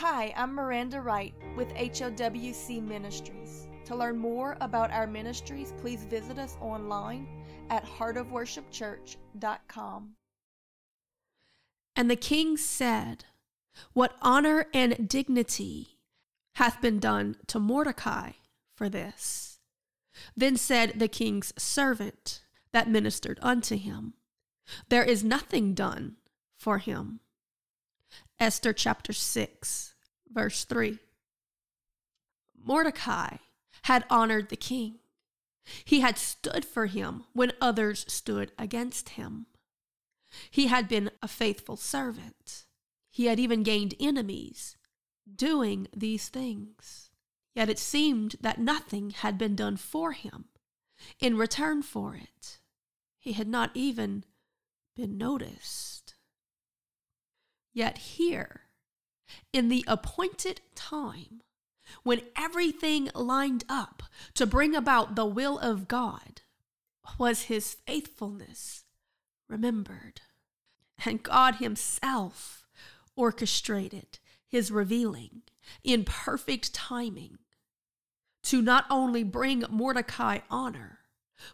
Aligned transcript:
Hi, 0.00 0.34
I'm 0.36 0.52
Miranda 0.54 1.00
Wright 1.00 1.32
with 1.56 1.72
HOWC 1.72 2.86
Ministries. 2.86 3.66
To 3.86 3.96
learn 3.96 4.18
more 4.18 4.58
about 4.60 4.90
our 4.90 5.06
ministries, 5.06 5.72
please 5.80 6.04
visit 6.04 6.38
us 6.38 6.58
online 6.60 7.26
at 7.70 7.86
heartofworshipchurch.com. 7.86 10.10
And 11.96 12.10
the 12.10 12.16
king 12.16 12.58
said, 12.58 13.24
What 13.94 14.16
honor 14.20 14.66
and 14.74 15.08
dignity 15.08 15.96
hath 16.56 16.82
been 16.82 16.98
done 16.98 17.36
to 17.46 17.58
Mordecai 17.58 18.32
for 18.74 18.90
this? 18.90 19.60
Then 20.36 20.58
said 20.58 20.98
the 20.98 21.08
king's 21.08 21.54
servant 21.56 22.42
that 22.70 22.90
ministered 22.90 23.38
unto 23.40 23.78
him, 23.78 24.12
There 24.90 25.04
is 25.04 25.24
nothing 25.24 25.72
done 25.72 26.16
for 26.58 26.76
him. 26.76 27.20
Esther 28.38 28.72
chapter 28.72 29.12
6, 29.12 29.94
verse 30.30 30.64
3. 30.64 30.98
Mordecai 32.62 33.36
had 33.82 34.04
honored 34.10 34.48
the 34.48 34.56
king. 34.56 34.98
He 35.84 36.00
had 36.00 36.18
stood 36.18 36.64
for 36.64 36.86
him 36.86 37.24
when 37.32 37.52
others 37.60 38.04
stood 38.08 38.52
against 38.58 39.10
him. 39.10 39.46
He 40.50 40.66
had 40.66 40.86
been 40.88 41.10
a 41.22 41.28
faithful 41.28 41.76
servant. 41.76 42.66
He 43.10 43.26
had 43.26 43.40
even 43.40 43.62
gained 43.62 43.94
enemies 43.98 44.76
doing 45.34 45.88
these 45.96 46.28
things. 46.28 47.10
Yet 47.54 47.70
it 47.70 47.78
seemed 47.78 48.36
that 48.42 48.60
nothing 48.60 49.10
had 49.10 49.38
been 49.38 49.56
done 49.56 49.76
for 49.78 50.12
him 50.12 50.46
in 51.18 51.38
return 51.38 51.82
for 51.82 52.14
it. 52.14 52.58
He 53.18 53.32
had 53.32 53.48
not 53.48 53.70
even 53.74 54.24
been 54.94 55.16
noticed. 55.16 56.05
Yet 57.76 57.98
here, 57.98 58.62
in 59.52 59.68
the 59.68 59.84
appointed 59.86 60.62
time, 60.74 61.42
when 62.04 62.22
everything 62.34 63.10
lined 63.14 63.64
up 63.68 64.02
to 64.32 64.46
bring 64.46 64.74
about 64.74 65.14
the 65.14 65.26
will 65.26 65.58
of 65.58 65.86
God, 65.86 66.40
was 67.18 67.42
his 67.42 67.74
faithfulness 67.74 68.84
remembered. 69.46 70.22
And 71.04 71.22
God 71.22 71.56
himself 71.56 72.64
orchestrated 73.14 74.20
his 74.48 74.70
revealing 74.70 75.42
in 75.84 76.04
perfect 76.04 76.72
timing 76.72 77.40
to 78.44 78.62
not 78.62 78.86
only 78.88 79.22
bring 79.22 79.64
Mordecai 79.68 80.38
honor, 80.48 81.00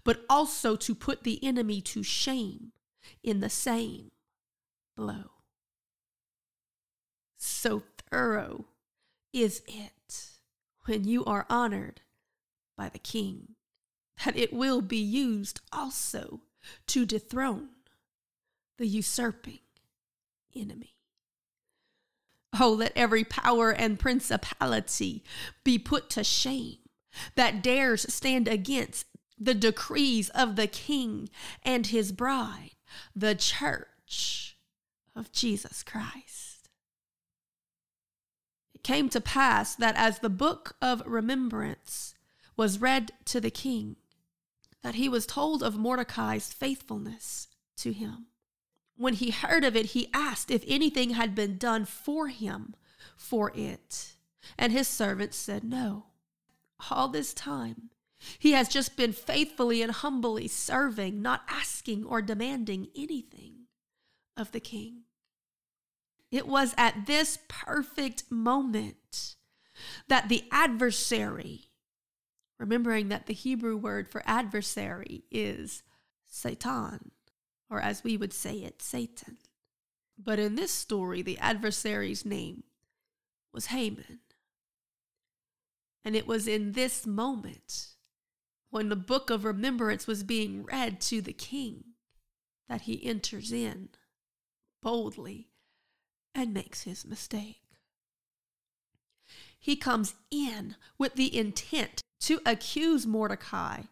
but 0.05 0.25
also 0.31 0.77
to 0.77 0.95
put 0.95 1.25
the 1.25 1.45
enemy 1.45 1.81
to 1.81 2.05
shame 2.05 2.71
in 3.25 3.41
the 3.41 3.51
same 3.51 4.13
blow. 4.97 5.42
So 7.45 7.83
thorough 8.09 8.67
is 9.33 9.63
it 9.67 10.29
when 10.85 11.03
you 11.03 11.25
are 11.25 11.45
honored 11.51 12.01
by 12.79 12.89
the 12.89 13.01
king 13.01 13.57
that 14.25 14.37
it 14.37 14.53
will 14.53 14.81
be 14.81 14.99
used 14.99 15.61
also 15.73 16.43
to 16.87 17.05
dethrone 17.05 17.71
the 18.79 18.87
usurping 18.87 19.59
enemy. 20.55 20.95
Oh, 22.61 22.71
let 22.71 22.93
every 22.95 23.25
power 23.25 23.73
and 23.73 23.99
principality 23.99 25.25
be 25.65 25.81
put 25.81 26.11
to 26.11 26.23
shame 26.23 26.79
that 27.35 27.61
dares 27.61 28.07
stand 28.15 28.47
against 28.47 29.07
the 29.37 29.55
decrees 29.55 30.29
of 30.29 30.55
the 30.55 30.69
king 30.69 31.29
and 31.65 31.89
his 31.89 32.13
bride, 32.13 32.77
the 33.17 33.35
church 33.35 34.57
of 35.17 35.33
Jesus 35.33 35.83
Christ. 35.83 36.52
Came 38.83 39.09
to 39.11 39.21
pass 39.21 39.75
that 39.77 39.97
as 39.97 40.19
the 40.19 40.31
book 40.31 40.77
of 40.83 41.03
remembrance 41.07 42.15
was 42.57 42.81
read 42.81 43.13
to 43.27 43.41
the 43.41 43.51
king, 43.51 43.97
that 44.83 44.97
he 44.97 45.09
was 45.09 45.27
told 45.27 45.63
of 45.63 45.77
Mordecai's 45.77 46.53
faithfulness 46.53 47.49
to 47.77 47.93
him. 47.93 48.27
When 48.97 49.15
he 49.15 49.31
heard 49.31 49.65
of 49.65 49.77
it, 49.77 49.87
he 49.87 50.11
asked 50.13 50.51
if 50.51 50.65
anything 50.67 51.11
had 51.11 51.35
been 51.35 51.59
done 51.59 51.85
for 51.85 52.29
him 52.29 52.75
for 53.17 53.53
it. 53.55 54.15
And 54.59 54.73
his 54.73 54.89
servants 54.89 55.37
said, 55.37 55.65
No. 55.65 56.07
All 56.91 57.09
this 57.09 57.33
time, 57.33 57.91
he 58.39 58.53
has 58.53 58.69
just 58.69 58.97
been 58.97 59.13
faithfully 59.13 59.83
and 59.83 59.93
humbly 59.93 60.49
serving, 60.49 61.23
not 61.23 61.43
asking 61.49 62.05
or 62.05 62.21
demanding 62.21 62.89
anything 62.97 63.67
of 64.37 64.53
the 64.53 64.61
king. 64.61 65.03
It 66.33 66.49
was 66.49 66.75
at 66.79 67.07
this 67.07 67.39
perfect 67.47 68.25
moment 68.31 69.37
that 70.09 70.31
the 70.31 70.45
adversary, 70.51 71.67
remembering 72.59 73.09
that 73.09 73.27
the 73.27 73.35
Hebrew 73.35 73.77
word 73.77 74.09
for 74.09 74.23
adversary 74.25 75.25
is 75.31 75.83
Satan, 76.27 77.11
or 77.69 77.81
as 77.81 78.03
we 78.03 78.17
would 78.17 78.33
say 78.33 78.55
it, 78.55 78.81
Satan. 78.81 79.37
But 80.17 80.39
in 80.39 80.55
this 80.55 80.73
story, 80.73 81.21
the 81.21 81.39
adversary's 81.39 82.25
name 82.25 82.65
was 83.53 83.67
Haman. 83.67 84.21
And 86.03 86.17
it 86.17 86.27
was 86.27 86.49
in 86.49 86.73
this 86.73 87.07
moment, 87.07 87.89
when 88.71 88.89
the 88.89 88.97
book 88.97 89.29
of 89.29 89.45
remembrance 89.45 90.07
was 90.07 90.25
being 90.25 90.65
read 90.65 90.99
to 91.03 91.21
the 91.21 91.35
king, 91.35 91.85
that 92.71 92.83
he 92.83 93.05
enters 93.05 93.53
in 93.53 93.91
boldly 94.83 95.52
and 96.35 96.55
makes 96.55 96.83
his 96.83 97.05
mistake. 97.05 97.63
He 99.59 99.77
comes 99.77 100.15
in 100.31 100.77
with 100.99 101.15
the 101.15 101.37
intent 101.37 102.01
to 102.21 102.41
accuse 102.45 103.07
Mordecai 103.07 103.83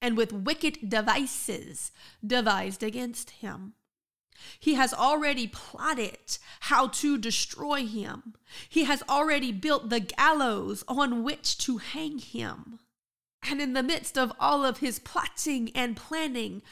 and 0.00 0.16
with 0.16 0.32
wicked 0.32 0.88
devices 0.88 1.92
devised 2.24 2.82
against 2.82 3.30
him. 3.30 3.74
He 4.58 4.74
has 4.74 4.94
already 4.94 5.48
plotted 5.48 6.38
how 6.60 6.88
to 6.88 7.18
destroy 7.18 7.84
him. 7.86 8.34
He 8.68 8.84
has 8.84 9.02
already 9.08 9.52
built 9.52 9.90
the 9.90 10.00
gallows 10.00 10.84
on 10.86 11.24
which 11.24 11.58
to 11.58 11.78
hang 11.78 12.18
him. 12.18 12.78
And 13.42 13.60
in 13.60 13.72
the 13.72 13.82
midst 13.82 14.16
of 14.16 14.32
all 14.38 14.64
of 14.64 14.78
his 14.78 14.98
plotting 14.98 15.70
and 15.74 15.96
planning, 15.96 16.62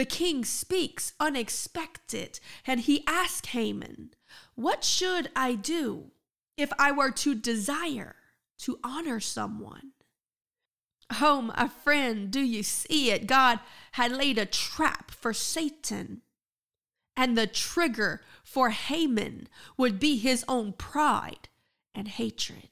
the 0.00 0.06
king 0.06 0.46
speaks 0.46 1.12
unexpected 1.20 2.40
and 2.66 2.80
he 2.80 3.04
asks 3.06 3.48
Haman, 3.48 4.14
What 4.54 4.82
should 4.82 5.30
I 5.36 5.54
do 5.54 6.12
if 6.56 6.72
I 6.78 6.90
were 6.90 7.10
to 7.10 7.34
desire 7.34 8.16
to 8.60 8.78
honor 8.82 9.20
someone? 9.20 9.92
Oh, 11.20 11.42
my 11.42 11.68
friend, 11.68 12.30
do 12.30 12.40
you 12.40 12.62
see 12.62 13.10
it? 13.10 13.26
God 13.26 13.60
had 13.92 14.10
laid 14.10 14.38
a 14.38 14.46
trap 14.46 15.10
for 15.10 15.34
Satan. 15.34 16.22
And 17.14 17.36
the 17.36 17.46
trigger 17.46 18.22
for 18.42 18.70
Haman 18.70 19.48
would 19.76 20.00
be 20.00 20.16
his 20.16 20.46
own 20.48 20.72
pride 20.72 21.50
and 21.94 22.08
hatred. 22.08 22.70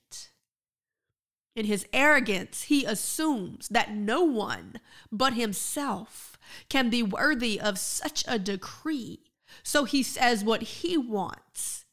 In 1.58 1.66
his 1.66 1.86
arrogance, 1.92 2.62
he 2.62 2.84
assumes 2.84 3.66
that 3.66 3.92
no 3.92 4.22
one 4.22 4.74
but 5.10 5.32
himself 5.32 6.38
can 6.68 6.88
be 6.88 7.02
worthy 7.02 7.60
of 7.60 7.80
such 7.80 8.22
a 8.28 8.38
decree. 8.38 9.32
So 9.64 9.82
he 9.82 10.04
says 10.04 10.44
what 10.44 10.62
he 10.62 10.96
wants 10.96 11.84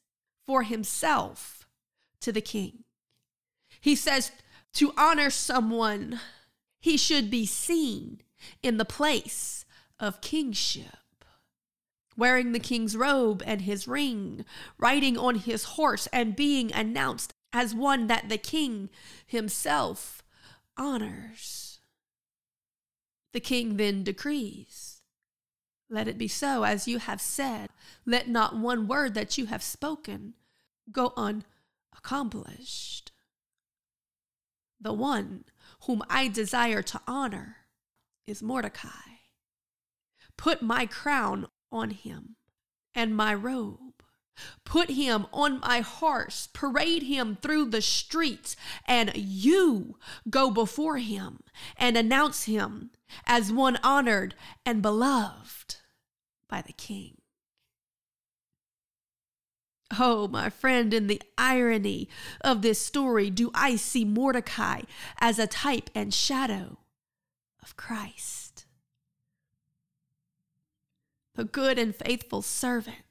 for 0.46 0.62
himself 0.62 1.66
to 2.22 2.32
the 2.32 2.42
king. 2.42 2.84
He 3.82 3.96
says 3.96 4.32
to 4.74 4.94
honor 5.00 5.32
someone, 5.32 6.20
he 6.80 6.96
should 6.96 7.32
be 7.32 7.48
seen 7.48 8.22
in 8.62 8.78
the 8.78 8.86
place 8.86 9.66
of 10.00 10.22
kingship. 10.22 11.26
Wearing 12.16 12.52
the 12.52 12.60
king's 12.60 12.96
robe 12.96 13.42
and 13.48 13.62
his 13.62 13.88
ring, 13.88 14.46
riding 14.78 15.18
on 15.18 15.38
his 15.38 15.64
horse, 15.64 16.06
and 16.14 16.36
being 16.36 16.72
announced 16.72 17.34
as 17.56 17.74
one 17.74 18.08
that 18.08 18.28
the 18.28 18.38
king 18.38 18.90
himself 19.26 20.22
honors. 20.76 21.80
The 23.32 23.40
king 23.40 23.78
then 23.78 24.04
decrees, 24.04 25.02
Let 25.90 26.10
it 26.10 26.18
be 26.18 26.28
so 26.28 26.64
as 26.64 26.86
you 26.86 27.00
have 27.00 27.22
said. 27.22 27.70
Let 28.06 28.28
not 28.28 28.58
one 28.58 28.88
word 28.88 29.14
that 29.14 29.38
you 29.38 29.46
have 29.46 29.64
spoken 29.64 30.34
go 30.92 31.14
unaccomplished. 31.16 33.14
The 34.82 34.94
one 34.94 35.46
whom 35.86 36.04
I 36.10 36.28
desire 36.28 36.82
to 36.82 37.02
honor 37.08 37.58
is 38.28 38.44
Mordecai. 38.44 38.90
Put 40.36 40.62
my 40.62 40.86
crown 40.86 41.48
on 41.72 41.92
him 41.92 42.36
and 42.94 43.16
my 43.16 43.34
robe 43.34 43.85
Put 44.64 44.92
him 44.92 45.28
on 45.32 45.60
my 45.60 45.82
horse, 45.82 46.50
parade 46.54 47.04
him 47.04 47.38
through 47.42 47.66
the 47.66 47.82
streets, 47.82 48.56
and 48.88 49.12
you 49.16 49.98
go 50.30 50.52
before 50.52 50.98
him 50.98 51.40
and 51.78 51.96
announce 51.96 52.44
him 52.44 52.92
as 53.26 53.52
one 53.52 53.78
honored 53.84 54.36
and 54.66 54.82
beloved 54.82 55.78
by 56.50 56.62
the 56.62 56.74
king. 56.74 57.18
Oh, 59.98 60.28
my 60.28 60.50
friend, 60.50 60.94
in 60.94 61.08
the 61.08 61.22
irony 61.38 62.10
of 62.42 62.62
this 62.62 62.80
story, 62.80 63.30
do 63.30 63.52
I 63.54 63.76
see 63.76 64.04
Mordecai 64.04 64.82
as 65.20 65.40
a 65.40 65.48
type 65.48 65.90
and 65.94 66.14
shadow 66.14 66.80
of 67.62 67.78
Christ? 67.78 68.66
The 71.36 71.44
good 71.44 71.78
and 71.78 71.96
faithful 71.96 72.42
servant 72.42 73.05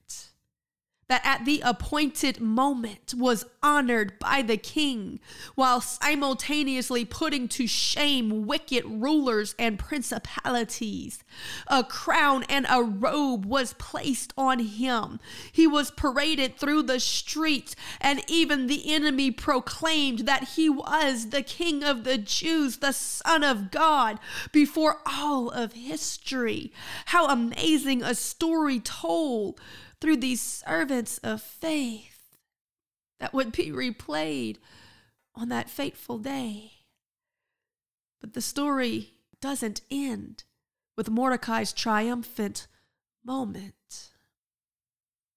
that 1.15 1.25
at 1.25 1.45
the 1.45 1.61
appointed 1.65 2.41
moment 2.41 3.15
was 3.17 3.45
honored 3.63 4.19
by 4.19 4.43
the 4.43 4.57
king, 4.57 5.21
while 5.55 5.81
simultaneously 5.81 7.05
putting 7.05 7.47
to 7.47 7.69
shame 7.69 8.47
wicked 8.47 8.85
rulers 8.85 9.55
and 9.57 9.79
principalities. 9.79 11.23
A 11.69 11.85
crown 11.85 12.43
and 12.49 12.67
a 12.69 12.83
robe 12.83 13.47
was 13.47 13.75
placed 13.75 14.33
on 14.37 14.59
him. 14.59 15.21
He 15.53 15.69
was 15.69 15.93
paraded 15.93 16.57
through 16.57 16.83
the 16.83 16.99
streets, 16.99 17.77
and 18.01 18.21
even 18.27 18.67
the 18.67 18.93
enemy 18.93 19.31
proclaimed 19.31 20.21
that 20.27 20.49
he 20.57 20.69
was 20.69 21.29
the 21.29 21.43
king 21.43 21.85
of 21.85 22.03
the 22.03 22.19
Jews, 22.19 22.79
the 22.79 22.91
Son 22.91 23.45
of 23.45 23.71
God, 23.71 24.19
before 24.51 24.97
all 25.07 25.49
of 25.49 25.75
history. 25.75 26.73
How 27.07 27.29
amazing 27.29 28.03
a 28.03 28.17
story 28.17 28.81
told! 28.81 29.61
Through 30.05 30.19
these 30.19 30.43
servants 30.43 31.17
of 31.25 31.41
faith 31.41 32.37
that 33.19 33.33
would 33.33 33.51
be 33.53 33.71
replayed 33.71 34.59
on 35.35 35.49
that 35.49 35.71
fateful 35.71 36.19
day. 36.19 36.73
But 38.21 38.35
the 38.35 38.43
story 38.43 39.15
doesn't 39.41 39.81
end 39.91 40.45
with 40.95 41.09
Mordecai's 41.09 41.73
triumphant 41.73 42.67
moment. 43.25 44.11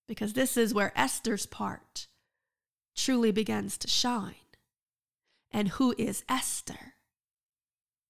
Because 0.05 0.33
this 0.33 0.57
is 0.57 0.73
where 0.73 0.91
Esther's 0.97 1.45
part 1.45 2.07
truly 2.93 3.31
begins 3.31 3.77
to 3.77 3.87
shine. 3.87 4.35
And 5.49 5.69
who 5.69 5.95
is 5.97 6.25
Esther 6.27 6.95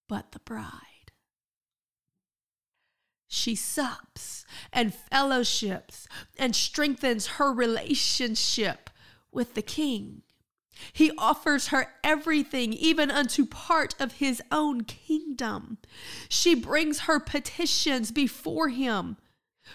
but 0.10 0.32
the 0.32 0.40
bride? 0.40 0.87
She 3.28 3.56
sups 3.56 4.46
and 4.72 4.94
fellowships 4.94 6.08
and 6.38 6.56
strengthens 6.56 7.28
her 7.28 7.52
relationship 7.52 8.90
with 9.32 9.54
the 9.54 9.62
king. 9.62 10.22
He 10.94 11.12
offers 11.18 11.68
her 11.68 11.94
everything, 12.04 12.74
even 12.74 13.10
unto 13.10 13.46
part 13.46 13.96
of 14.00 14.14
his 14.14 14.42
own 14.52 14.84
kingdom. 14.84 15.80
She 16.30 16.54
brings 16.56 17.02
her 17.02 17.20
petitions 17.20 18.12
before 18.12 18.70
him 18.70 19.18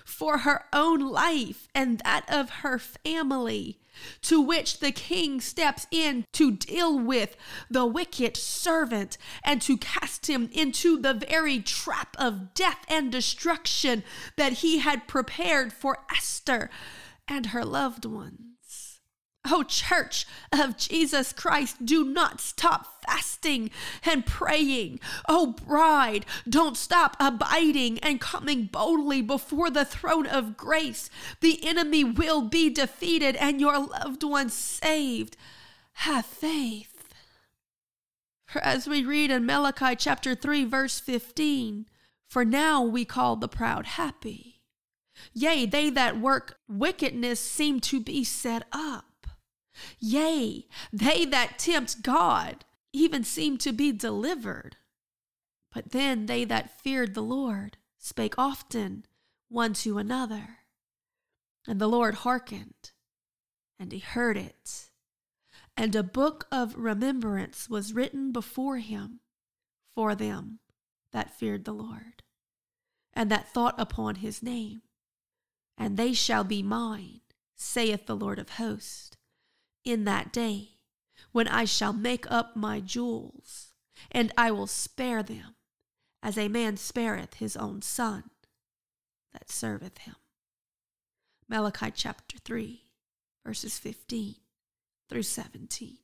for 0.05 0.39
her 0.39 0.67
own 0.73 1.01
life 1.01 1.69
and 1.75 1.99
that 1.99 2.25
of 2.29 2.51
her 2.63 2.79
family 2.79 3.79
to 4.23 4.41
which 4.41 4.79
the 4.79 4.93
king 4.93 5.41
steps 5.41 5.87
in 5.91 6.25
to 6.33 6.51
deal 6.51 6.99
with 6.99 7.37
the 7.71 7.87
wicked 7.87 8.37
servant 8.37 9.19
and 9.45 9.61
to 9.63 9.77
cast 9.77 10.29
him 10.29 10.49
into 10.53 10.99
the 10.99 11.15
very 11.15 11.61
trap 11.61 12.17
of 12.19 12.55
death 12.55 12.85
and 12.89 13.13
destruction 13.13 14.03
that 14.37 14.55
he 14.55 14.79
had 14.79 15.07
prepared 15.07 15.73
for 15.73 15.99
Esther 16.15 16.71
and 17.29 17.47
her 17.47 17.65
loved 17.65 18.05
ones. 18.05 18.52
Oh, 19.45 19.65
church 19.65 20.25
of 20.53 20.77
Jesus 20.77 21.33
Christ, 21.33 21.85
do 21.85 22.05
not 22.05 22.41
stop 22.41 23.03
fasting 23.03 23.71
and 24.05 24.25
praying. 24.25 25.01
Oh, 25.29 25.57
bride, 25.67 26.25
don't 26.49 26.77
stop 26.77 27.17
abiding 27.19 27.99
and 28.01 28.21
coming 28.21 28.67
boldly 28.67 29.21
before 29.21 29.69
the 29.69 29.85
throne 29.85 30.27
of 30.27 30.57
grace. 30.57 31.11
The 31.41 31.67
enemy 31.67 32.05
will 32.05 32.43
be 32.43 32.71
defeated 32.71 33.35
and 33.35 33.61
your 33.61 33.79
loved 33.81 34.23
ones 34.23 34.55
saved. 34.55 35.37
Have 35.95 36.25
faith. 36.25 37.13
For 38.47 38.61
as 38.61 38.87
we 38.87 39.05
read 39.05 39.33
in 39.33 39.45
Malachi 39.45 39.97
chapter 39.97 40.37
3, 40.37 40.65
verse 40.67 41.01
15, 41.01 41.87
for 42.29 42.45
now 42.45 42.83
we 42.83 43.05
call 43.05 43.37
the 43.37 43.49
proud 43.49 43.87
happy. 43.87 44.61
Yea, 45.35 45.67
they 45.67 45.91
that 45.91 46.21
work 46.21 46.59
wickedness 46.69 47.41
seem 47.41 47.81
to 47.81 47.99
be 47.99 48.23
set 48.23 48.65
up. 48.71 49.12
Yea, 49.99 50.67
they 50.93 51.25
that 51.25 51.59
tempt 51.59 52.03
God 52.03 52.65
even 52.93 53.25
seem 53.25 53.59
to 53.59 53.73
be 53.73 53.93
delivered. 53.93 54.77
But 55.73 55.93
then 55.93 56.27
they 56.27 56.45
that 56.45 56.81
feared 56.81 57.15
the 57.15 57.23
Lord 57.23 57.79
spake 57.99 58.35
often 58.37 59.07
one 59.49 59.73
to 59.75 59.99
another. 59.99 60.59
And 61.67 61.81
the 61.81 61.89
Lord 61.89 62.17
hearkened, 62.17 62.91
and 63.79 63.93
he 63.93 64.01
heard 64.01 64.37
it. 64.37 64.91
And 65.77 65.95
a 65.95 66.03
book 66.03 66.47
of 66.51 66.77
remembrance 66.77 67.69
was 67.69 67.95
written 67.95 68.33
before 68.33 68.79
him 68.79 69.21
for 69.95 70.15
them 70.15 70.59
that 71.13 71.39
feared 71.39 71.65
the 71.65 71.73
Lord, 71.73 72.23
and 73.15 73.31
that 73.31 73.53
thought 73.53 73.75
upon 73.79 74.17
his 74.17 74.43
name. 74.43 74.83
And 75.79 75.97
they 75.97 76.13
shall 76.13 76.45
be 76.45 76.63
mine, 76.63 77.21
saith 77.55 78.07
the 78.07 78.17
Lord 78.17 78.39
of 78.39 78.51
hosts 78.51 79.17
in 79.85 80.05
that 80.05 80.33
day 80.33 80.71
when 81.33 81.49
I 81.49 81.65
shall 81.65 81.93
make 81.93 82.31
up 82.31 82.57
my 82.57 82.81
jewels, 82.81 83.73
and 84.11 84.33
I 84.37 84.51
will 84.51 84.67
spare 84.67 85.23
them, 85.23 85.55
as 86.23 86.37
a 86.39 86.49
man 86.49 86.77
spareth 86.77 87.35
his 87.35 87.57
own 87.57 87.83
son 87.83 88.31
that 89.33 89.51
serveth 89.51 89.99
him. 89.99 90.17
Malachi 91.49 91.91
chapter 91.95 92.39
3, 92.39 92.83
verses 93.45 93.79
15 93.79 94.37
through 95.09 95.23
17. 95.23 95.99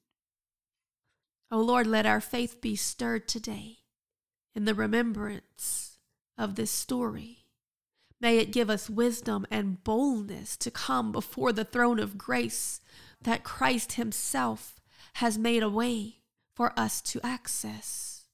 O 1.51 1.61
Lord, 1.61 1.87
let 1.87 2.07
our 2.07 2.21
faith 2.21 2.61
be 2.61 2.77
stirred 2.77 3.27
today 3.27 3.79
in 4.55 4.65
the 4.65 4.75
remembrance 4.75 5.99
of 6.37 6.57
this 6.57 6.71
story. 6.71 7.45
May 8.21 8.39
it 8.39 8.53
give 8.53 8.69
us 8.69 8.91
wisdom 8.91 9.47
and 9.51 9.83
boldness 9.85 10.57
to 10.59 10.71
come 10.71 11.13
before 11.13 11.53
the 11.53 11.65
throne 11.65 11.99
of 11.99 12.19
grace 12.19 12.81
that 13.21 13.45
Christ 13.45 13.93
Himself 13.93 14.81
has 15.15 15.39
made 15.39 15.63
a 15.63 15.69
way 15.69 16.17
for 16.55 16.73
us 16.79 17.01
to 17.03 17.21
access 17.25 18.25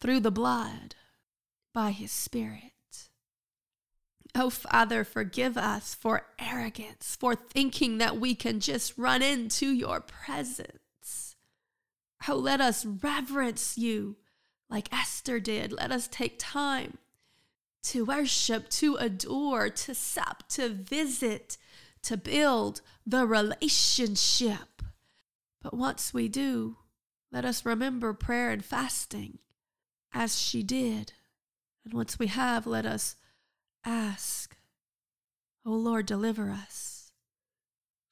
through 0.00 0.20
the 0.20 0.30
blood 0.30 0.94
by 1.72 1.90
His 1.90 2.12
Spirit. 2.12 2.72
Oh, 4.34 4.50
Father, 4.50 5.02
forgive 5.02 5.56
us 5.56 5.94
for 5.94 6.26
arrogance, 6.38 7.16
for 7.18 7.34
thinking 7.34 7.98
that 7.98 8.20
we 8.20 8.34
can 8.34 8.60
just 8.60 8.98
run 8.98 9.22
into 9.22 9.66
your 9.66 10.00
presence. 10.00 11.36
Oh, 12.28 12.34
let 12.36 12.60
us 12.60 12.84
reverence 12.84 13.78
you 13.78 14.16
like 14.68 14.92
Esther 14.92 15.40
did. 15.40 15.72
Let 15.72 15.90
us 15.90 16.08
take 16.08 16.38
time 16.38 16.98
to 17.84 18.04
worship, 18.04 18.68
to 18.68 18.96
adore, 18.96 19.70
to 19.70 19.94
sup, 19.94 20.46
to 20.48 20.68
visit, 20.68 21.56
to 22.02 22.16
build 22.16 22.80
the 23.06 23.26
relationship. 23.26 24.82
But 25.62 25.74
once 25.74 26.14
we 26.14 26.28
do, 26.28 26.76
let 27.32 27.44
us 27.44 27.64
remember 27.64 28.12
prayer 28.12 28.50
and 28.50 28.64
fasting 28.64 29.38
as 30.12 30.40
she 30.40 30.62
did. 30.62 31.12
And 31.84 31.94
once 31.94 32.18
we 32.18 32.28
have, 32.28 32.66
let 32.66 32.86
us 32.86 33.16
ask, 33.84 34.56
O 35.64 35.72
Lord, 35.72 36.06
deliver 36.06 36.50
us. 36.50 37.12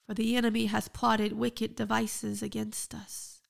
For 0.06 0.14
the 0.14 0.36
enemy 0.36 0.66
has 0.66 0.88
plotted 0.88 1.32
wicked 1.32 1.74
devices 1.74 2.42
against 2.42 2.94
us. 2.94 3.40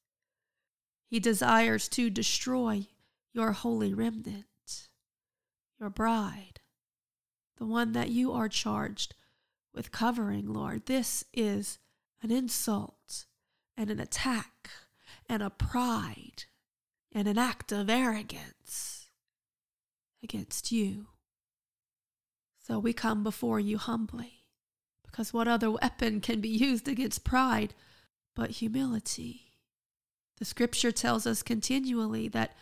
He 1.10 1.18
desires 1.18 1.88
to 1.90 2.10
destroy 2.10 2.86
your 3.32 3.52
holy 3.52 3.92
remnant, 3.92 4.88
your 5.80 5.90
bride, 5.90 6.60
the 7.56 7.66
one 7.66 7.92
that 7.92 8.10
you 8.10 8.32
are 8.32 8.48
charged 8.48 9.14
with 9.74 9.92
covering, 9.92 10.52
Lord. 10.52 10.86
This 10.86 11.24
is 11.32 11.78
an 12.22 12.30
insult 12.30 13.26
and 13.76 13.90
an 13.90 14.00
attack 14.00 14.70
and 15.28 15.42
a 15.42 15.50
pride 15.50 16.44
and 17.12 17.26
an 17.26 17.38
act 17.38 17.72
of 17.72 17.90
arrogance 17.90 19.08
against 20.22 20.72
you. 20.72 21.08
So 22.66 22.78
we 22.78 22.92
come 22.92 23.22
before 23.22 23.60
you 23.60 23.76
humbly, 23.76 24.44
because 25.04 25.34
what 25.34 25.48
other 25.48 25.70
weapon 25.70 26.20
can 26.20 26.40
be 26.40 26.48
used 26.48 26.88
against 26.88 27.24
pride 27.24 27.74
but 28.34 28.52
humility? 28.52 29.42
The 30.38 30.44
scripture 30.44 30.90
tells 30.90 31.26
us 31.26 31.42
continually 31.42 32.26
that 32.28 32.56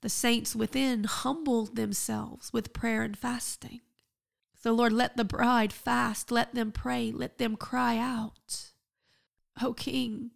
the 0.00 0.08
saints 0.08 0.54
within 0.54 1.04
humbled 1.04 1.74
themselves 1.74 2.52
with 2.52 2.72
prayer 2.72 3.02
and 3.02 3.18
fasting. 3.18 3.80
So, 4.60 4.72
Lord, 4.72 4.92
let 4.92 5.16
the 5.16 5.24
bride 5.24 5.72
fast, 5.72 6.32
let 6.32 6.54
them 6.54 6.72
pray, 6.72 7.12
let 7.12 7.38
them 7.38 7.56
cry 7.56 7.96
out. 7.96 8.72
O 9.62 9.72
King, 9.72 10.32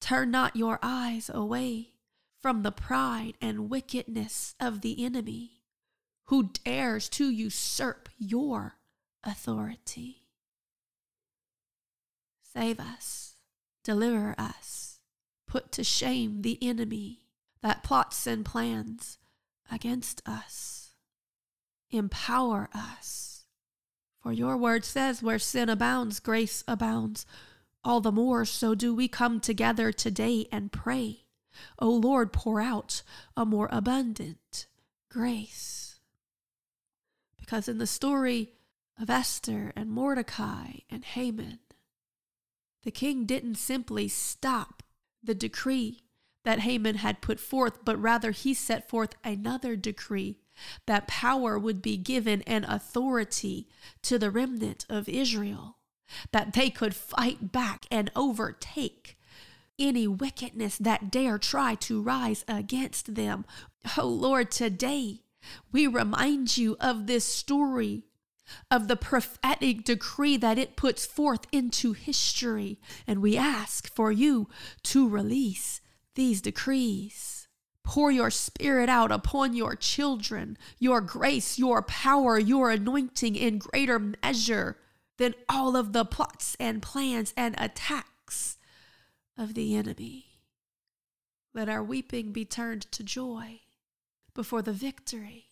turn 0.00 0.30
not 0.30 0.54
your 0.54 0.78
eyes 0.82 1.30
away 1.32 1.94
from 2.40 2.62
the 2.62 2.72
pride 2.72 3.34
and 3.40 3.70
wickedness 3.70 4.54
of 4.60 4.82
the 4.82 5.02
enemy 5.02 5.62
who 6.26 6.50
dares 6.64 7.08
to 7.08 7.30
usurp 7.30 8.08
your 8.18 8.74
authority. 9.22 10.28
Save 12.42 12.78
us, 12.78 13.36
deliver 13.82 14.34
us, 14.38 15.00
put 15.46 15.72
to 15.72 15.82
shame 15.82 16.42
the 16.42 16.58
enemy 16.62 17.20
that 17.62 17.82
plots 17.82 18.26
and 18.26 18.44
plans 18.44 19.18
against 19.72 20.22
us. 20.26 20.90
Empower 21.90 22.68
us. 22.74 23.33
For 24.24 24.32
your 24.32 24.56
word 24.56 24.86
says, 24.86 25.22
where 25.22 25.38
sin 25.38 25.68
abounds, 25.68 26.18
grace 26.18 26.64
abounds. 26.66 27.26
All 27.84 28.00
the 28.00 28.10
more 28.10 28.46
so 28.46 28.74
do 28.74 28.94
we 28.94 29.06
come 29.06 29.38
together 29.38 29.92
today 29.92 30.46
and 30.50 30.72
pray. 30.72 31.26
O 31.78 31.90
Lord, 31.90 32.32
pour 32.32 32.62
out 32.62 33.02
a 33.36 33.44
more 33.44 33.68
abundant 33.70 34.66
grace. 35.10 35.96
Because 37.38 37.68
in 37.68 37.76
the 37.76 37.86
story 37.86 38.52
of 38.98 39.10
Esther 39.10 39.74
and 39.76 39.90
Mordecai 39.90 40.78
and 40.88 41.04
Haman, 41.04 41.58
the 42.82 42.90
king 42.90 43.26
didn't 43.26 43.56
simply 43.56 44.08
stop 44.08 44.82
the 45.22 45.34
decree 45.34 46.00
that 46.44 46.60
Haman 46.60 46.94
had 46.96 47.20
put 47.20 47.38
forth, 47.38 47.84
but 47.84 48.00
rather 48.00 48.30
he 48.30 48.54
set 48.54 48.88
forth 48.88 49.16
another 49.22 49.76
decree 49.76 50.38
that 50.86 51.08
power 51.08 51.58
would 51.58 51.82
be 51.82 51.96
given 51.96 52.42
and 52.42 52.64
authority 52.66 53.68
to 54.02 54.18
the 54.18 54.30
remnant 54.30 54.86
of 54.88 55.08
Israel, 55.08 55.78
that 56.32 56.52
they 56.52 56.70
could 56.70 56.94
fight 56.94 57.52
back 57.52 57.86
and 57.90 58.10
overtake 58.14 59.18
any 59.78 60.06
wickedness 60.06 60.78
that 60.78 61.10
dare 61.10 61.38
try 61.38 61.74
to 61.74 62.00
rise 62.00 62.44
against 62.46 63.14
them. 63.14 63.44
Oh 63.98 64.06
Lord, 64.06 64.50
today 64.50 65.22
we 65.72 65.86
remind 65.86 66.56
you 66.56 66.76
of 66.80 67.06
this 67.06 67.24
story 67.24 68.04
of 68.70 68.88
the 68.88 68.96
prophetic 68.96 69.84
decree 69.84 70.36
that 70.36 70.58
it 70.58 70.76
puts 70.76 71.06
forth 71.06 71.46
into 71.50 71.92
history. 71.92 72.78
And 73.06 73.22
we 73.22 73.36
ask 73.36 73.92
for 73.92 74.12
you 74.12 74.48
to 74.84 75.08
release 75.08 75.80
these 76.14 76.40
decrees. 76.40 77.43
Pour 77.84 78.10
your 78.10 78.30
spirit 78.30 78.88
out 78.88 79.12
upon 79.12 79.54
your 79.54 79.76
children, 79.76 80.56
your 80.78 81.00
grace, 81.00 81.58
your 81.58 81.82
power, 81.82 82.38
your 82.38 82.70
anointing 82.70 83.36
in 83.36 83.58
greater 83.58 83.98
measure 83.98 84.78
than 85.18 85.34
all 85.48 85.76
of 85.76 85.92
the 85.92 86.04
plots 86.04 86.56
and 86.58 86.82
plans 86.82 87.32
and 87.36 87.54
attacks 87.58 88.56
of 89.36 89.54
the 89.54 89.76
enemy. 89.76 90.26
Let 91.52 91.68
our 91.68 91.84
weeping 91.84 92.32
be 92.32 92.44
turned 92.44 92.90
to 92.92 93.04
joy 93.04 93.60
before 94.34 94.62
the 94.62 94.72
victory 94.72 95.46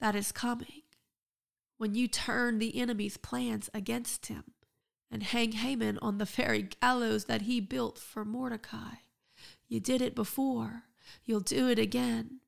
that 0.00 0.14
is 0.14 0.32
coming. 0.32 0.82
When 1.78 1.94
you 1.94 2.06
turn 2.08 2.58
the 2.58 2.78
enemy's 2.78 3.16
plans 3.16 3.68
against 3.74 4.26
him 4.26 4.44
and 5.10 5.22
hang 5.22 5.52
Haman 5.52 5.98
on 6.00 6.18
the 6.18 6.24
very 6.24 6.62
gallows 6.62 7.24
that 7.24 7.42
he 7.42 7.60
built 7.60 7.98
for 7.98 8.24
Mordecai, 8.24 8.94
you 9.68 9.80
did 9.80 10.00
it 10.00 10.14
before, 10.14 10.84
you'll 11.24 11.40
do 11.40 11.68
it 11.68 11.78
again. 11.78 12.40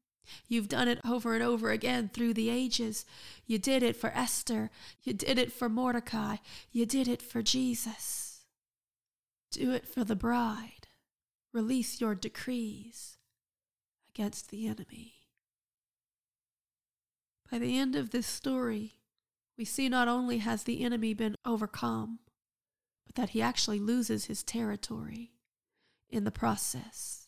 You've 0.48 0.68
done 0.68 0.88
it 0.88 1.00
over 1.04 1.34
and 1.34 1.42
over 1.42 1.70
again 1.70 2.10
through 2.12 2.34
the 2.34 2.48
ages. 2.48 3.04
You 3.46 3.58
did 3.58 3.82
it 3.82 3.96
for 3.96 4.10
Esther. 4.10 4.70
You 5.02 5.12
did 5.12 5.38
it 5.38 5.52
for 5.52 5.68
Mordecai. 5.68 6.36
You 6.72 6.86
did 6.86 7.08
it 7.08 7.20
for 7.20 7.42
Jesus. 7.42 8.40
Do 9.50 9.72
it 9.72 9.86
for 9.86 10.02
the 10.02 10.16
bride. 10.16 10.88
Release 11.52 12.00
your 12.00 12.14
decrees 12.14 13.18
against 14.08 14.50
the 14.50 14.66
enemy. 14.66 15.14
By 17.50 17.58
the 17.58 17.78
end 17.78 17.94
of 17.94 18.10
this 18.10 18.26
story, 18.26 18.94
we 19.56 19.64
see 19.64 19.88
not 19.88 20.08
only 20.08 20.38
has 20.38 20.64
the 20.64 20.82
enemy 20.82 21.14
been 21.14 21.36
overcome, 21.44 22.18
but 23.06 23.14
that 23.14 23.30
he 23.30 23.42
actually 23.42 23.78
loses 23.78 24.24
his 24.24 24.42
territory 24.42 25.32
in 26.10 26.24
the 26.24 26.32
process. 26.32 27.23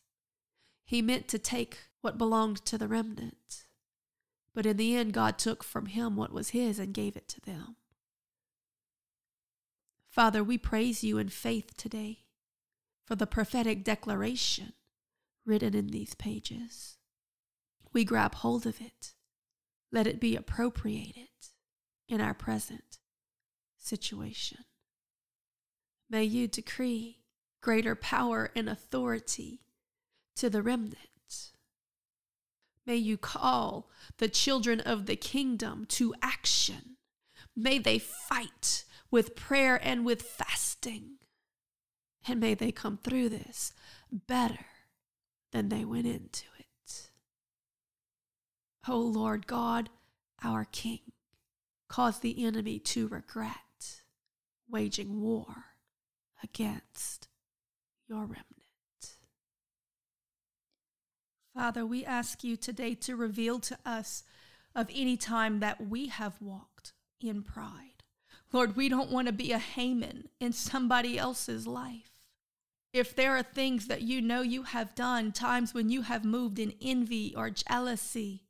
He 0.86 1.02
meant 1.02 1.26
to 1.28 1.38
take 1.38 1.78
what 2.00 2.16
belonged 2.16 2.64
to 2.64 2.78
the 2.78 2.86
remnant, 2.86 3.66
but 4.54 4.64
in 4.64 4.76
the 4.76 4.96
end, 4.96 5.12
God 5.12 5.36
took 5.36 5.64
from 5.64 5.86
him 5.86 6.16
what 6.16 6.32
was 6.32 6.50
his 6.50 6.78
and 6.78 6.94
gave 6.94 7.16
it 7.16 7.28
to 7.28 7.40
them. 7.40 7.76
Father, 10.08 10.42
we 10.42 10.56
praise 10.56 11.04
you 11.04 11.18
in 11.18 11.28
faith 11.28 11.76
today 11.76 12.20
for 13.04 13.16
the 13.16 13.26
prophetic 13.26 13.84
declaration 13.84 14.72
written 15.44 15.74
in 15.74 15.88
these 15.88 16.14
pages. 16.14 16.96
We 17.92 18.04
grab 18.04 18.36
hold 18.36 18.64
of 18.64 18.80
it. 18.80 19.12
Let 19.92 20.06
it 20.06 20.20
be 20.20 20.36
appropriated 20.36 21.28
in 22.08 22.20
our 22.20 22.34
present 22.34 22.98
situation. 23.78 24.64
May 26.08 26.24
you 26.24 26.46
decree 26.46 27.18
greater 27.60 27.94
power 27.94 28.50
and 28.54 28.68
authority 28.68 29.65
to 30.36 30.50
the 30.50 30.62
remnant. 30.62 31.50
May 32.86 32.96
you 32.96 33.16
call 33.16 33.90
the 34.18 34.28
children 34.28 34.80
of 34.80 35.06
the 35.06 35.16
kingdom 35.16 35.86
to 35.88 36.14
action. 36.22 36.96
May 37.56 37.78
they 37.78 37.98
fight 37.98 38.84
with 39.10 39.34
prayer 39.34 39.80
and 39.82 40.04
with 40.04 40.22
fasting. 40.22 41.16
And 42.28 42.38
may 42.40 42.54
they 42.54 42.70
come 42.70 42.98
through 42.98 43.30
this 43.30 43.72
better 44.10 44.66
than 45.52 45.68
they 45.68 45.84
went 45.84 46.06
into 46.06 46.44
it. 46.58 47.10
O 48.88 48.94
oh 48.94 49.00
Lord 49.00 49.46
God, 49.46 49.90
our 50.44 50.64
King, 50.64 51.00
cause 51.88 52.20
the 52.20 52.44
enemy 52.44 52.78
to 52.78 53.08
regret 53.08 54.02
waging 54.68 55.20
war 55.20 55.64
against 56.42 57.28
your 58.08 58.20
remnant. 58.20 58.55
Father, 61.56 61.86
we 61.86 62.04
ask 62.04 62.44
you 62.44 62.54
today 62.54 62.94
to 62.96 63.16
reveal 63.16 63.58
to 63.60 63.78
us 63.86 64.24
of 64.74 64.90
any 64.94 65.16
time 65.16 65.60
that 65.60 65.88
we 65.88 66.08
have 66.08 66.36
walked 66.38 66.92
in 67.18 67.42
pride. 67.42 68.04
Lord, 68.52 68.76
we 68.76 68.90
don't 68.90 69.10
want 69.10 69.26
to 69.28 69.32
be 69.32 69.52
a 69.52 69.58
Haman 69.58 70.28
in 70.38 70.52
somebody 70.52 71.18
else's 71.18 71.66
life. 71.66 72.10
If 72.92 73.16
there 73.16 73.34
are 73.38 73.42
things 73.42 73.86
that 73.86 74.02
you 74.02 74.20
know 74.20 74.42
you 74.42 74.64
have 74.64 74.94
done, 74.94 75.32
times 75.32 75.72
when 75.72 75.88
you 75.88 76.02
have 76.02 76.26
moved 76.26 76.58
in 76.58 76.74
envy 76.82 77.34
or 77.34 77.48
jealousy 77.48 78.42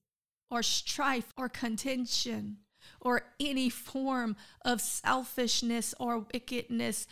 or 0.51 0.65
strife 0.65 1.33
or 1.37 1.49
contention, 1.49 2.59
or 3.01 3.23
any 3.39 3.69
form 3.69 4.35
of 4.65 4.81
selfishness 4.81 5.95
or 6.01 6.27
wickedness, 6.35 7.07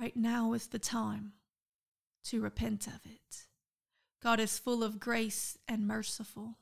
right 0.00 0.16
now 0.16 0.54
is 0.54 0.68
the 0.68 0.78
time 0.78 1.32
to 2.24 2.40
repent 2.40 2.86
of 2.86 3.00
it. 3.04 3.45
God 4.22 4.40
is 4.40 4.58
full 4.58 4.82
of 4.82 5.00
grace 5.00 5.58
and 5.68 5.86
merciful. 5.86 6.56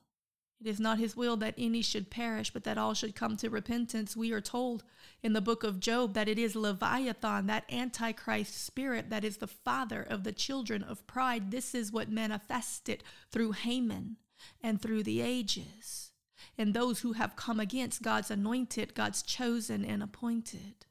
It 0.61 0.69
is 0.69 0.81
not 0.81 0.99
his 0.99 1.17
will 1.17 1.37
that 1.39 1.55
any 1.59 1.83
should 1.83 2.11
perish, 2.11 2.51
but 2.51 2.65
that 2.65 2.79
all 2.79 2.95
should 2.95 3.15
come 3.15 3.37
to 3.39 3.51
repentance. 3.51 4.17
We 4.17 4.33
are 4.33 4.41
told 4.41 4.83
in 5.23 5.33
the 5.33 5.41
book 5.41 5.63
of 5.63 5.81
Job 5.81 6.15
that 6.15 6.29
it 6.29 6.39
is 6.39 6.57
Leviathan, 6.57 7.47
that 7.47 7.71
antichrist 7.71 8.65
spirit 8.65 9.11
that 9.11 9.25
is 9.25 9.39
the 9.39 9.47
father 9.47 10.03
of 10.03 10.25
the 10.25 10.33
children 10.33 10.83
of 10.83 11.07
pride. 11.07 11.51
This 11.51 11.75
is 11.75 11.93
what 11.93 12.09
manifested 12.09 13.03
through 13.31 13.53
Haman 13.53 14.17
and 14.63 14.81
through 14.81 15.03
the 15.03 15.21
ages 15.21 16.13
and 16.57 16.73
those 16.73 17.01
who 17.01 17.13
have 17.13 17.37
come 17.37 17.61
against 17.61 18.03
God's 18.03 18.31
anointed, 18.31 18.95
God's 18.95 19.23
chosen 19.23 19.85
and 19.85 20.03
appointed. 20.03 20.87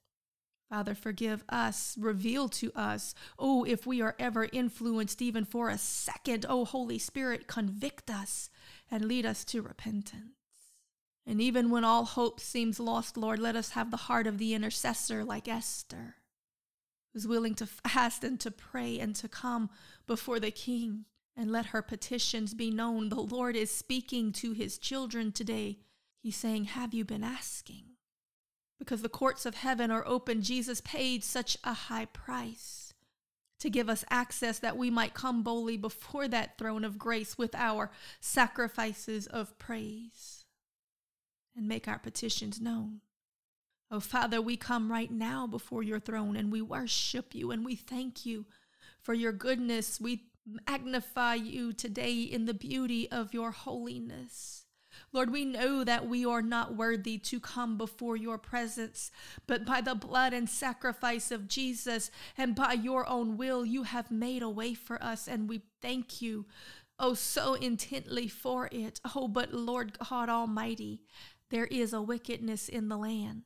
Father, 0.73 0.95
forgive 0.95 1.43
us, 1.49 1.95
reveal 1.99 2.49
to 2.49 2.71
us, 2.75 3.13
oh, 3.37 3.63
if 3.63 3.85
we 3.85 4.01
are 4.01 4.15
ever 4.17 4.49
influenced 4.51 5.21
even 5.21 5.45
for 5.45 5.69
a 5.69 5.77
second, 5.77 6.47
oh, 6.49 6.65
Holy 6.65 6.97
Spirit, 6.97 7.45
convict 7.45 8.09
us 8.09 8.49
and 8.89 9.05
lead 9.05 9.23
us 9.23 9.45
to 9.45 9.61
repentance. 9.61 10.33
And 11.27 11.39
even 11.39 11.69
when 11.69 11.83
all 11.83 12.05
hope 12.05 12.39
seems 12.39 12.79
lost, 12.79 13.17
Lord, 13.17 13.37
let 13.37 13.55
us 13.55 13.73
have 13.73 13.91
the 13.91 13.97
heart 13.97 14.25
of 14.25 14.39
the 14.39 14.55
intercessor 14.55 15.23
like 15.23 15.47
Esther, 15.47 16.15
who's 17.13 17.27
willing 17.27 17.53
to 17.53 17.67
fast 17.67 18.23
and 18.23 18.39
to 18.39 18.49
pray 18.49 18.97
and 18.97 19.15
to 19.17 19.27
come 19.27 19.69
before 20.07 20.39
the 20.39 20.49
king 20.49 21.05
and 21.37 21.51
let 21.51 21.67
her 21.67 21.83
petitions 21.83 22.55
be 22.55 22.71
known. 22.71 23.09
The 23.09 23.21
Lord 23.21 23.55
is 23.55 23.69
speaking 23.69 24.31
to 24.31 24.53
his 24.53 24.79
children 24.79 25.33
today. 25.33 25.77
He's 26.23 26.35
saying, 26.35 26.63
Have 26.63 26.95
you 26.95 27.05
been 27.05 27.23
asking? 27.23 27.92
Because 28.83 29.01
the 29.01 29.09
courts 29.09 29.45
of 29.45 29.55
heaven 29.55 29.91
are 29.91 30.05
open. 30.05 30.41
Jesus 30.41 30.81
paid 30.81 31.23
such 31.23 31.57
a 31.63 31.73
high 31.73 32.05
price 32.05 32.93
to 33.59 33.69
give 33.69 33.89
us 33.89 34.03
access 34.09 34.59
that 34.59 34.75
we 34.75 34.89
might 34.89 35.13
come 35.13 35.41
boldly 35.41 35.77
before 35.77 36.27
that 36.27 36.57
throne 36.57 36.83
of 36.83 36.99
grace 36.99 37.37
with 37.37 37.55
our 37.55 37.89
sacrifices 38.19 39.25
of 39.27 39.57
praise 39.57 40.43
and 41.55 41.65
make 41.65 41.87
our 41.87 41.97
petitions 41.97 42.59
known. 42.59 42.99
Oh, 43.89 44.01
Father, 44.01 44.41
we 44.41 44.57
come 44.57 44.91
right 44.91 45.09
now 45.09 45.47
before 45.47 45.81
your 45.81 46.01
throne 46.01 46.35
and 46.35 46.51
we 46.51 46.61
worship 46.61 47.33
you 47.33 47.51
and 47.51 47.63
we 47.63 47.75
thank 47.75 48.25
you 48.25 48.47
for 49.01 49.13
your 49.13 49.31
goodness. 49.31 50.01
We 50.01 50.25
magnify 50.67 51.35
you 51.35 51.71
today 51.71 52.21
in 52.21 52.43
the 52.45 52.53
beauty 52.53 53.09
of 53.09 53.33
your 53.33 53.51
holiness. 53.51 54.62
Lord, 55.11 55.31
we 55.31 55.45
know 55.45 55.83
that 55.83 56.07
we 56.07 56.25
are 56.25 56.41
not 56.41 56.75
worthy 56.75 57.17
to 57.19 57.39
come 57.39 57.77
before 57.77 58.15
your 58.15 58.37
presence, 58.37 59.11
but 59.47 59.65
by 59.65 59.81
the 59.81 59.95
blood 59.95 60.33
and 60.33 60.49
sacrifice 60.49 61.31
of 61.31 61.47
Jesus 61.47 62.11
and 62.37 62.55
by 62.55 62.73
your 62.73 63.07
own 63.07 63.37
will, 63.37 63.65
you 63.65 63.83
have 63.83 64.11
made 64.11 64.41
a 64.41 64.49
way 64.49 64.73
for 64.73 65.01
us, 65.03 65.27
and 65.27 65.49
we 65.49 65.61
thank 65.81 66.21
you. 66.21 66.45
Oh, 66.99 67.13
so 67.13 67.55
intently 67.55 68.27
for 68.27 68.69
it. 68.71 69.01
Oh, 69.15 69.27
but 69.27 69.53
Lord 69.53 69.97
God 69.99 70.29
Almighty, 70.29 71.01
there 71.49 71.65
is 71.65 71.93
a 71.93 72.01
wickedness 72.01 72.69
in 72.69 72.87
the 72.87 72.97
land. 72.97 73.43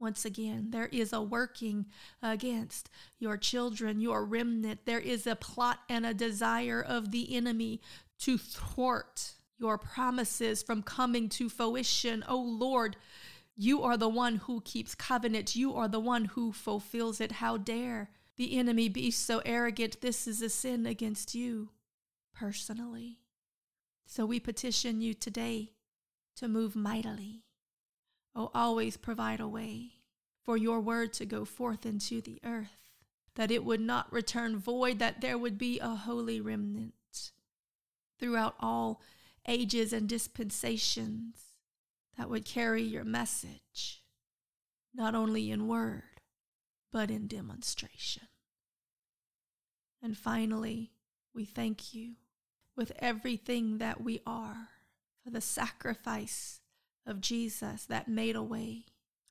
Once 0.00 0.24
again, 0.24 0.66
there 0.70 0.88
is 0.88 1.12
a 1.12 1.22
working 1.22 1.86
against 2.22 2.90
your 3.18 3.36
children, 3.36 4.00
your 4.00 4.24
remnant. 4.24 4.80
There 4.84 5.00
is 5.00 5.26
a 5.26 5.36
plot 5.36 5.78
and 5.88 6.04
a 6.04 6.12
desire 6.12 6.82
of 6.82 7.10
the 7.10 7.34
enemy 7.34 7.80
to 8.20 8.36
thwart 8.36 9.32
your 9.58 9.78
promises 9.78 10.62
from 10.62 10.82
coming 10.82 11.28
to 11.30 11.48
fruition. 11.48 12.24
Oh 12.26 12.40
Lord, 12.40 12.96
you 13.56 13.82
are 13.82 13.96
the 13.96 14.08
one 14.08 14.36
who 14.36 14.60
keeps 14.62 14.94
covenant. 14.94 15.54
You 15.54 15.74
are 15.74 15.88
the 15.88 16.00
one 16.00 16.26
who 16.26 16.52
fulfills 16.52 17.20
it. 17.20 17.32
How 17.32 17.56
dare 17.56 18.10
the 18.36 18.58
enemy 18.58 18.88
be 18.88 19.10
so 19.10 19.40
arrogant? 19.44 20.00
This 20.00 20.26
is 20.26 20.42
a 20.42 20.48
sin 20.48 20.86
against 20.86 21.34
you 21.34 21.70
personally. 22.34 23.18
So 24.06 24.26
we 24.26 24.40
petition 24.40 25.00
you 25.00 25.14
today 25.14 25.72
to 26.36 26.48
move 26.48 26.74
mightily. 26.74 27.44
Oh, 28.34 28.50
always 28.52 28.96
provide 28.96 29.40
a 29.40 29.48
way 29.48 29.92
for 30.44 30.56
your 30.56 30.80
word 30.80 31.12
to 31.14 31.24
go 31.24 31.44
forth 31.44 31.86
into 31.86 32.20
the 32.20 32.40
earth, 32.44 32.90
that 33.36 33.50
it 33.50 33.64
would 33.64 33.80
not 33.80 34.12
return 34.12 34.58
void, 34.58 34.98
that 34.98 35.20
there 35.20 35.38
would 35.38 35.56
be 35.56 35.78
a 35.78 35.90
holy 35.90 36.40
remnant 36.40 36.92
throughout 38.18 38.54
all 38.60 39.00
ages 39.46 39.92
and 39.92 40.08
dispensations 40.08 41.54
that 42.16 42.30
would 42.30 42.44
carry 42.44 42.82
your 42.82 43.04
message, 43.04 44.02
not 44.94 45.14
only 45.14 45.50
in 45.50 45.68
word, 45.68 46.20
but 46.92 47.10
in 47.10 47.26
demonstration. 47.26 48.28
And 50.02 50.16
finally, 50.16 50.92
we 51.34 51.44
thank 51.44 51.94
you 51.94 52.14
with 52.76 52.92
everything 52.98 53.78
that 53.78 54.02
we 54.02 54.20
are 54.26 54.68
for 55.22 55.30
the 55.30 55.40
sacrifice 55.40 56.60
of 57.06 57.20
Jesus 57.20 57.84
that 57.86 58.08
made 58.08 58.36
a 58.36 58.42
way. 58.42 58.84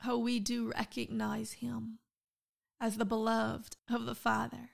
Oh, 0.06 0.18
we 0.18 0.40
do 0.40 0.72
recognize 0.76 1.54
him 1.54 2.00
as 2.80 2.98
the 2.98 3.06
beloved 3.06 3.78
of 3.90 4.06
the 4.06 4.16
Father, 4.16 4.72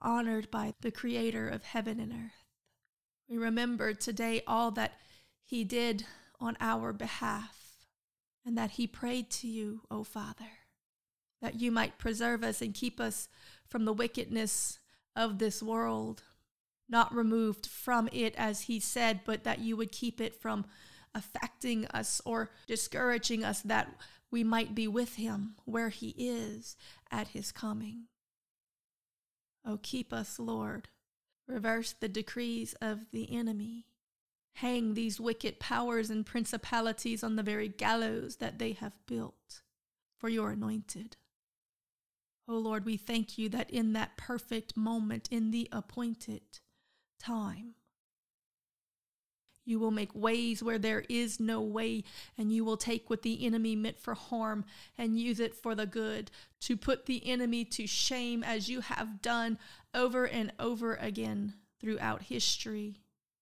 honored 0.00 0.50
by 0.50 0.74
the 0.80 0.90
Creator 0.90 1.48
of 1.48 1.64
heaven 1.64 2.00
and 2.00 2.12
earth. 2.12 2.43
We 3.34 3.40
remember 3.40 3.94
today 3.94 4.42
all 4.46 4.70
that 4.70 4.92
He 5.42 5.64
did 5.64 6.06
on 6.38 6.56
our 6.60 6.92
behalf 6.92 7.88
and 8.46 8.56
that 8.56 8.70
He 8.70 8.86
prayed 8.86 9.28
to 9.30 9.48
you, 9.48 9.80
O 9.90 10.04
Father, 10.04 10.60
that 11.42 11.60
you 11.60 11.72
might 11.72 11.98
preserve 11.98 12.44
us 12.44 12.62
and 12.62 12.72
keep 12.72 13.00
us 13.00 13.28
from 13.68 13.86
the 13.86 13.92
wickedness 13.92 14.78
of 15.16 15.40
this 15.40 15.60
world, 15.60 16.22
not 16.88 17.12
removed 17.12 17.66
from 17.66 18.08
it 18.12 18.36
as 18.36 18.60
He 18.60 18.78
said, 18.78 19.22
but 19.24 19.42
that 19.42 19.58
you 19.58 19.76
would 19.76 19.90
keep 19.90 20.20
it 20.20 20.40
from 20.40 20.64
affecting 21.12 21.88
us 21.88 22.22
or 22.24 22.52
discouraging 22.68 23.42
us, 23.42 23.62
that 23.62 23.92
we 24.30 24.44
might 24.44 24.76
be 24.76 24.86
with 24.86 25.16
Him 25.16 25.56
where 25.64 25.88
He 25.88 26.14
is 26.16 26.76
at 27.10 27.26
His 27.26 27.50
coming. 27.50 28.04
Oh, 29.66 29.80
keep 29.82 30.12
us, 30.12 30.38
Lord 30.38 30.86
reverse 31.46 31.92
the 31.92 32.08
decrees 32.08 32.74
of 32.80 33.10
the 33.10 33.34
enemy, 33.34 33.86
hang 34.54 34.94
these 34.94 35.20
wicked 35.20 35.58
powers 35.60 36.10
and 36.10 36.24
principalities 36.24 37.22
on 37.22 37.36
the 37.36 37.42
very 37.42 37.68
gallows 37.68 38.36
that 38.36 38.58
they 38.58 38.72
have 38.72 38.94
built 39.06 39.62
for 40.18 40.28
your 40.28 40.50
anointed. 40.50 41.16
O 42.46 42.54
oh 42.54 42.58
Lord, 42.58 42.84
we 42.84 42.96
thank 42.96 43.38
you 43.38 43.48
that 43.50 43.70
in 43.70 43.94
that 43.94 44.16
perfect 44.16 44.76
moment, 44.76 45.28
in 45.30 45.50
the 45.50 45.68
appointed 45.72 46.42
time, 47.18 47.74
you 49.64 49.78
will 49.78 49.90
make 49.90 50.14
ways 50.14 50.62
where 50.62 50.78
there 50.78 51.04
is 51.08 51.40
no 51.40 51.60
way, 51.60 52.04
and 52.36 52.52
you 52.52 52.64
will 52.64 52.76
take 52.76 53.08
what 53.08 53.22
the 53.22 53.44
enemy 53.44 53.74
meant 53.74 53.98
for 53.98 54.14
harm 54.14 54.64
and 54.98 55.18
use 55.18 55.40
it 55.40 55.54
for 55.54 55.74
the 55.74 55.86
good, 55.86 56.30
to 56.60 56.76
put 56.76 57.06
the 57.06 57.26
enemy 57.26 57.64
to 57.64 57.86
shame 57.86 58.42
as 58.44 58.68
you 58.68 58.80
have 58.80 59.22
done 59.22 59.58
over 59.94 60.26
and 60.26 60.52
over 60.58 60.94
again 60.96 61.54
throughout 61.80 62.22
history, 62.22 63.00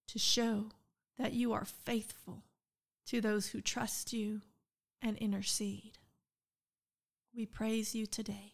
to 0.08 0.18
show 0.18 0.66
that 1.18 1.32
you 1.32 1.52
are 1.52 1.64
faithful 1.64 2.44
to 3.06 3.20
those 3.20 3.48
who 3.48 3.60
trust 3.60 4.12
you 4.12 4.40
and 5.00 5.16
intercede. 5.18 5.98
We 7.34 7.46
praise 7.46 7.94
you 7.94 8.06
today 8.06 8.52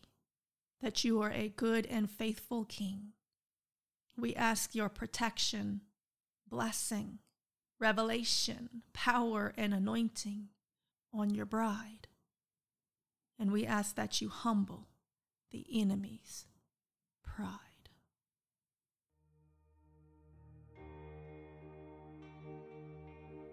that 0.80 1.04
you 1.04 1.20
are 1.20 1.32
a 1.32 1.48
good 1.48 1.86
and 1.86 2.10
faithful 2.10 2.64
King. 2.64 3.12
We 4.16 4.34
ask 4.34 4.74
your 4.74 4.88
protection, 4.88 5.82
blessing, 6.48 7.18
revelation, 7.78 8.82
power, 8.92 9.52
and 9.56 9.72
anointing 9.72 10.48
on 11.12 11.30
your 11.30 11.46
bride. 11.46 12.08
And 13.38 13.52
we 13.52 13.66
ask 13.66 13.94
that 13.94 14.20
you 14.20 14.28
humble 14.28 14.88
the 15.50 15.64
enemy's 15.72 16.46
pride. 17.22 17.58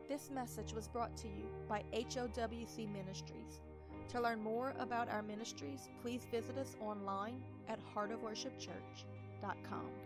This 0.10 0.32
message 0.34 0.74
was 0.74 0.88
brought 0.88 1.16
to 1.18 1.28
you 1.28 1.46
by 1.68 1.84
HOWC 1.94 2.92
Ministries. 2.92 3.62
To 4.10 4.22
learn 4.22 4.42
more 4.42 4.74
about 4.80 5.10
our 5.10 5.22
ministries, 5.22 5.90
please 6.02 6.26
visit 6.32 6.58
us 6.58 6.76
online 6.80 7.42
at 7.68 7.80
heartofworshipchurch.com. 7.94 10.05